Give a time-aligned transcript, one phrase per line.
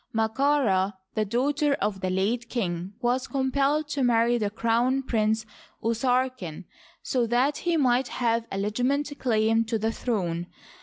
[0.15, 5.45] Md^kaRd, the daughter of the late king, was compelled to marry the crown prince
[5.83, 6.65] Usarken,
[7.03, 10.47] so that he might have a legitimate claim to the throne.